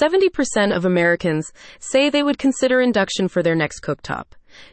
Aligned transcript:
70% 0.00 0.74
of 0.74 0.84
Americans 0.84 1.52
say 1.78 2.10
they 2.10 2.22
would 2.22 2.38
consider 2.38 2.80
induction 2.80 3.28
for 3.28 3.42
their 3.42 3.54
next 3.54 3.80
cooktop. 3.80 4.26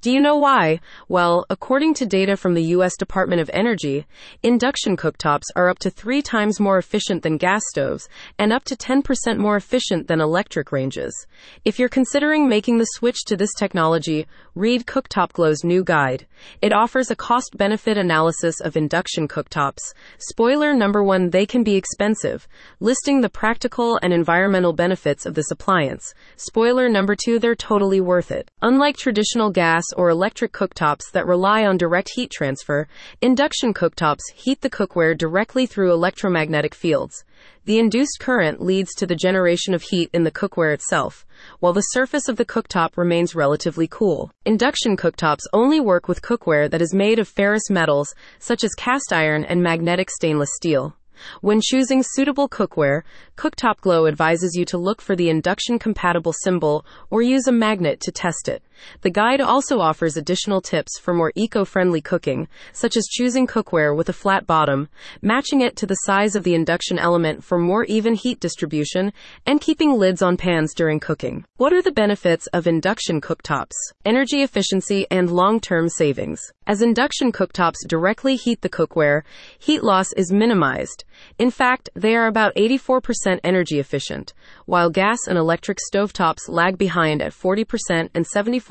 Do 0.00 0.10
you 0.10 0.20
know 0.20 0.36
why? 0.36 0.80
Well, 1.08 1.44
according 1.50 1.94
to 1.94 2.06
data 2.06 2.36
from 2.36 2.54
the 2.54 2.62
U.S. 2.76 2.96
Department 2.96 3.40
of 3.40 3.50
Energy, 3.52 4.06
induction 4.42 4.96
cooktops 4.96 5.44
are 5.54 5.68
up 5.68 5.78
to 5.80 5.90
three 5.90 6.22
times 6.22 6.58
more 6.60 6.78
efficient 6.78 7.22
than 7.22 7.36
gas 7.36 7.62
stoves 7.68 8.08
and 8.38 8.52
up 8.52 8.64
to 8.64 8.76
10% 8.76 9.38
more 9.38 9.56
efficient 9.56 10.08
than 10.08 10.20
electric 10.20 10.72
ranges. 10.72 11.26
If 11.64 11.78
you're 11.78 11.88
considering 11.88 12.48
making 12.48 12.78
the 12.78 12.84
switch 12.84 13.24
to 13.26 13.36
this 13.36 13.52
technology, 13.58 14.26
read 14.54 14.86
Cooktop 14.86 15.32
Glow's 15.32 15.64
new 15.64 15.84
guide. 15.84 16.26
It 16.62 16.72
offers 16.72 17.10
a 17.10 17.16
cost 17.16 17.56
benefit 17.56 17.98
analysis 17.98 18.60
of 18.60 18.76
induction 18.76 19.28
cooktops. 19.28 19.92
Spoiler 20.18 20.74
number 20.74 21.02
one, 21.02 21.30
they 21.30 21.46
can 21.46 21.62
be 21.62 21.76
expensive, 21.76 22.46
listing 22.80 23.20
the 23.20 23.28
practical 23.28 23.98
and 24.02 24.12
environmental 24.12 24.72
benefits 24.72 25.26
of 25.26 25.34
this 25.34 25.50
appliance. 25.50 26.14
Spoiler 26.36 26.88
number 26.88 27.14
two, 27.14 27.38
they're 27.38 27.54
totally 27.54 28.00
worth 28.00 28.30
it. 28.30 28.50
Unlike 28.62 28.96
traditional 28.96 29.50
gas 29.50 29.65
gas 29.66 29.82
or 29.96 30.10
electric 30.10 30.52
cooktops 30.52 31.10
that 31.10 31.26
rely 31.26 31.66
on 31.66 31.76
direct 31.76 32.08
heat 32.14 32.30
transfer, 32.30 32.86
induction 33.20 33.74
cooktops 33.74 34.30
heat 34.32 34.60
the 34.60 34.70
cookware 34.70 35.18
directly 35.18 35.66
through 35.66 35.92
electromagnetic 35.92 36.72
fields. 36.72 37.24
The 37.64 37.80
induced 37.80 38.18
current 38.20 38.60
leads 38.60 38.94
to 38.94 39.06
the 39.06 39.16
generation 39.16 39.74
of 39.74 39.82
heat 39.82 40.08
in 40.12 40.22
the 40.22 40.30
cookware 40.30 40.72
itself, 40.72 41.26
while 41.58 41.72
the 41.72 41.90
surface 41.96 42.28
of 42.28 42.36
the 42.36 42.44
cooktop 42.44 42.96
remains 42.96 43.34
relatively 43.34 43.88
cool. 43.88 44.30
Induction 44.44 44.96
cooktops 44.96 45.42
only 45.52 45.80
work 45.80 46.06
with 46.06 46.22
cookware 46.22 46.70
that 46.70 46.80
is 46.80 46.94
made 46.94 47.18
of 47.18 47.26
ferrous 47.26 47.68
metals, 47.68 48.14
such 48.38 48.62
as 48.62 48.72
cast 48.74 49.12
iron 49.12 49.44
and 49.44 49.60
magnetic 49.60 50.10
stainless 50.12 50.50
steel. 50.54 50.94
When 51.40 51.60
choosing 51.60 52.02
suitable 52.04 52.48
cookware, 52.48 53.02
Cooktop 53.36 53.80
Glow 53.80 54.06
advises 54.06 54.54
you 54.54 54.64
to 54.66 54.78
look 54.78 55.00
for 55.00 55.16
the 55.16 55.30
induction 55.30 55.78
compatible 55.78 56.34
symbol 56.44 56.84
or 57.10 57.22
use 57.22 57.48
a 57.48 57.52
magnet 57.52 58.00
to 58.02 58.12
test 58.12 58.48
it. 58.48 58.62
The 59.02 59.10
guide 59.10 59.40
also 59.40 59.80
offers 59.80 60.16
additional 60.16 60.60
tips 60.60 60.98
for 60.98 61.14
more 61.14 61.32
eco 61.34 61.64
friendly 61.64 62.00
cooking, 62.00 62.48
such 62.72 62.96
as 62.96 63.06
choosing 63.06 63.46
cookware 63.46 63.96
with 63.96 64.08
a 64.08 64.12
flat 64.12 64.46
bottom, 64.46 64.88
matching 65.22 65.60
it 65.60 65.76
to 65.76 65.86
the 65.86 65.94
size 66.04 66.36
of 66.36 66.44
the 66.44 66.54
induction 66.54 66.98
element 66.98 67.44
for 67.44 67.58
more 67.58 67.84
even 67.84 68.14
heat 68.14 68.40
distribution, 68.40 69.12
and 69.46 69.60
keeping 69.60 69.92
lids 69.92 70.22
on 70.22 70.36
pans 70.36 70.74
during 70.74 71.00
cooking. 71.00 71.44
What 71.56 71.72
are 71.72 71.82
the 71.82 71.92
benefits 71.92 72.46
of 72.48 72.66
induction 72.66 73.20
cooktops? 73.20 73.74
Energy 74.04 74.42
efficiency 74.42 75.06
and 75.10 75.30
long 75.30 75.60
term 75.60 75.88
savings. 75.88 76.40
As 76.66 76.82
induction 76.82 77.30
cooktops 77.30 77.86
directly 77.86 78.36
heat 78.36 78.60
the 78.60 78.68
cookware, 78.68 79.22
heat 79.58 79.84
loss 79.84 80.12
is 80.14 80.32
minimized. 80.32 81.04
In 81.38 81.50
fact, 81.50 81.88
they 81.94 82.16
are 82.16 82.26
about 82.26 82.54
84% 82.56 83.40
energy 83.44 83.78
efficient, 83.78 84.32
while 84.64 84.90
gas 84.90 85.18
and 85.28 85.38
electric 85.38 85.78
stovetops 85.78 86.48
lag 86.48 86.76
behind 86.76 87.22
at 87.22 87.32
40% 87.32 88.10
and 88.14 88.26
74% 88.26 88.65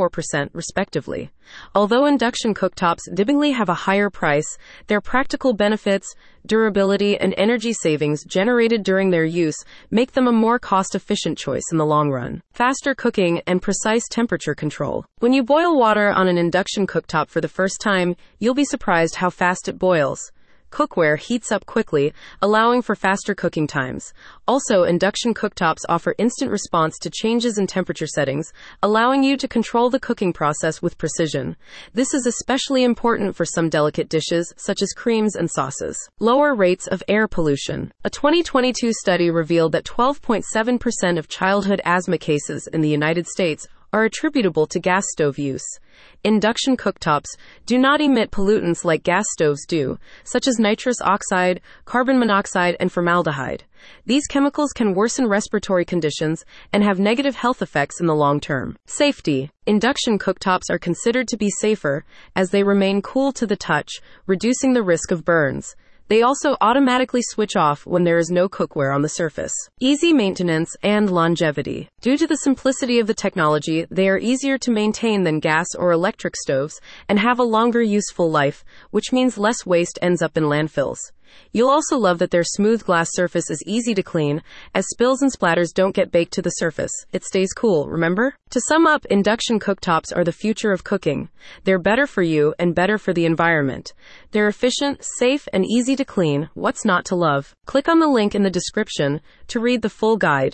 respectively. 0.54 1.32
Although 1.74 2.06
induction 2.06 2.54
cooktops 2.54 3.02
typically 3.16 3.52
have 3.52 3.70
a 3.70 3.74
higher 3.74 4.10
price, 4.10 4.58
their 4.88 5.02
practical 5.02 5.54
benefits, 5.54 6.14
durability, 6.46 7.18
and 7.18 7.34
energy 7.38 7.74
savings 7.74 8.24
generated 8.26 8.84
during 8.84 9.10
their 9.10 9.26
use 9.26 9.64
make 9.90 10.12
them 10.12 10.28
a 10.28 10.32
more 10.32 10.60
cost 10.60 10.96
efficient 10.96 11.38
choice 11.38 11.64
in 11.72 11.78
the 11.78 11.86
long 11.86 12.10
run. 12.10 12.42
Faster 12.54 12.94
cooking 12.96 13.42
and 13.48 13.62
precise 13.62 14.08
temperature 14.10 14.56
control. 14.56 15.06
When 15.20 15.34
you 15.34 15.44
boil 15.44 15.78
water 15.78 16.10
on 16.10 16.28
an 16.28 16.38
induction 16.38 16.88
cooktop 16.88 17.30
for 17.30 17.42
the 17.42 17.48
first 17.48 17.80
time, 17.80 18.16
you'll 18.40 18.54
be 18.54 18.66
surprised 18.66 19.16
how 19.16 19.30
fast 19.30 19.68
it 19.68 19.80
boils 19.80 20.32
cookware 20.72 21.18
heats 21.18 21.52
up 21.52 21.66
quickly, 21.66 22.14
allowing 22.42 22.82
for 22.82 22.96
faster 22.96 23.34
cooking 23.34 23.68
times. 23.68 24.14
Also, 24.48 24.84
induction 24.84 25.34
cooktops 25.34 25.84
offer 25.90 26.16
instant 26.18 26.52
response 26.52 26.98
to 27.00 27.10
changes 27.10 27.58
in 27.58 27.68
temperature 27.68 28.08
settings, 28.08 28.52
allowing 28.84 29.24
you 29.24 29.38
to 29.38 29.48
control 29.48 29.90
the 29.90 30.00
cooking 30.00 30.34
process 30.34 30.82
with 30.82 30.98
precision. 30.98 31.56
This 31.94 32.14
is 32.14 32.26
especially 32.26 32.84
important 32.84 33.36
for 33.36 33.46
some 33.46 33.70
delicate 33.70 34.10
dishes, 34.10 34.54
such 34.58 34.82
as 34.82 34.94
creams 34.94 35.36
and 35.36 35.50
sauces. 35.50 35.98
Lower 36.20 36.56
rates 36.56 36.88
of 36.88 37.04
air 37.08 37.28
pollution. 37.28 37.92
A 38.04 38.10
2022 38.10 38.94
study 38.94 39.30
revealed 39.30 39.72
that 39.72 39.86
12.7% 39.86 41.18
of 41.18 41.28
childhood 41.28 41.82
asthma 41.86 42.18
cases 42.18 42.68
in 42.72 42.82
the 42.82 42.90
United 42.90 43.28
States 43.28 43.68
are 43.96 44.04
attributable 44.04 44.68
to 44.68 44.78
gas 44.78 45.06
stove 45.14 45.40
use. 45.40 45.64
Induction 46.26 46.76
cooktops 46.76 47.38
do 47.66 47.78
not 47.78 48.02
emit 48.02 48.30
pollutants 48.30 48.84
like 48.84 49.04
gas 49.04 49.26
stoves 49.32 49.66
do, 49.66 49.98
such 50.26 50.50
as 50.50 50.60
nitrous 50.60 50.98
oxide, 51.00 51.62
carbon 51.86 52.20
monoxide, 52.20 52.76
and 52.82 52.92
formaldehyde. 52.92 53.64
These 54.06 54.28
chemicals 54.28 54.74
can 54.74 54.96
worsen 54.96 55.30
respiratory 55.30 55.86
conditions 55.86 56.44
and 56.74 56.84
have 56.84 57.00
negative 57.00 57.36
health 57.36 57.62
effects 57.62 58.02
in 58.02 58.08
the 58.08 58.16
long 58.16 58.42
term. 58.42 58.76
Safety. 58.86 59.50
Induction 59.66 60.20
cooktops 60.20 60.70
are 60.70 60.78
considered 60.78 61.30
to 61.30 61.38
be 61.38 61.50
safer 61.50 62.04
as 62.36 62.50
they 62.50 62.64
remain 62.64 63.02
cool 63.02 63.32
to 63.32 63.48
the 63.48 63.56
touch, 63.56 64.02
reducing 64.28 64.74
the 64.74 64.84
risk 64.84 65.10
of 65.10 65.24
burns. 65.24 65.74
They 66.08 66.22
also 66.22 66.56
automatically 66.62 67.24
switch 67.24 67.56
off 67.56 67.88
when 67.88 68.04
there 68.04 68.20
is 68.20 68.30
no 68.30 68.48
cookware 68.48 68.94
on 68.94 69.02
the 69.02 69.10
surface. 69.10 69.54
Easy 69.80 70.14
maintenance 70.14 70.76
and 70.84 71.10
longevity. 71.10 71.90
Due 72.02 72.16
to 72.16 72.28
the 72.28 72.38
simplicity 72.38 73.00
of 73.00 73.08
the 73.08 73.14
technology, 73.16 73.88
they 73.90 74.08
are 74.08 74.20
easier 74.20 74.60
to 74.60 74.70
maintain 74.70 75.24
than 75.24 75.40
gas 75.40 75.66
or 75.76 75.92
electric 75.92 76.36
stoves 76.36 76.80
and 77.10 77.18
have 77.18 77.40
a 77.40 77.44
longer 77.44 77.82
useful 77.82 78.30
life, 78.30 78.64
which 78.92 79.12
means 79.12 79.40
less 79.40 79.66
waste 79.66 79.98
ends 80.00 80.22
up 80.22 80.38
in 80.38 80.44
landfills. 80.44 81.00
You'll 81.52 81.70
also 81.70 81.98
love 81.98 82.20
that 82.20 82.32
their 82.32 82.44
smooth 82.44 82.84
glass 82.84 83.10
surface 83.12 83.50
is 83.50 83.64
easy 83.66 83.94
to 83.96 84.04
clean, 84.04 84.44
as 84.74 84.88
spills 84.90 85.22
and 85.22 85.32
splatters 85.32 85.74
don't 85.74 85.96
get 85.96 86.12
baked 86.12 86.34
to 86.34 86.42
the 86.42 86.50
surface. 86.52 86.92
It 87.12 87.24
stays 87.24 87.54
cool, 87.54 87.88
remember? 87.88 88.36
To 88.52 88.62
sum 88.68 88.86
up, 88.86 89.06
induction 89.08 89.60
cooktops 89.60 90.16
are 90.16 90.24
the 90.24 90.32
future 90.32 90.72
of 90.72 90.84
cooking. 90.84 91.30
They're 91.64 91.80
better 91.80 92.06
for 92.06 92.22
you 92.22 92.54
and 92.60 92.76
better 92.76 92.98
for 92.98 93.14
the 93.14 93.26
environment. 93.26 93.94
They're 94.32 94.48
efficient, 94.48 95.04
safe, 95.18 95.48
and 95.52 95.66
easy 95.66 95.96
to 95.96 96.06
clean. 96.06 96.50
What's 96.54 96.86
not 96.86 97.06
to 97.06 97.16
love? 97.16 97.56
Click 97.66 97.88
on 97.90 98.00
the 98.00 98.08
link 98.08 98.36
in 98.36 98.44
the 98.44 98.50
description 98.50 99.22
to 99.48 99.60
read 99.60 99.82
the 99.82 99.90
full 99.90 100.18
guide. 100.18 100.54